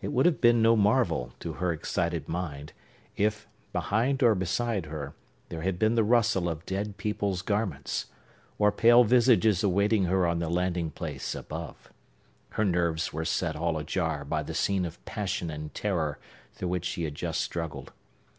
[0.00, 2.72] It would have been no marvel, to her excited mind,
[3.14, 5.12] if, behind or beside her,
[5.50, 8.06] there had been the rustle of dead people's garments,
[8.58, 11.92] or pale visages awaiting her on the landing place above.
[12.52, 16.18] Her nerves were set all ajar by the scene of passion and terror
[16.54, 17.92] through which she had just struggled.